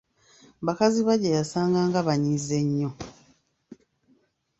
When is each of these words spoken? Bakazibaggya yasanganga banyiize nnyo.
Bakazibaggya 0.65 1.29
yasanganga 1.37 1.99
banyiize 2.07 2.57
nnyo. 2.67 2.89